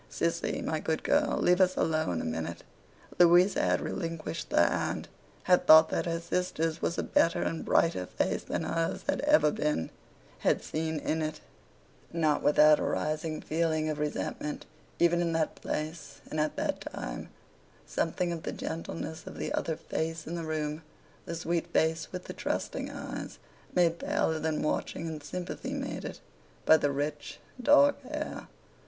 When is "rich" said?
26.91-27.39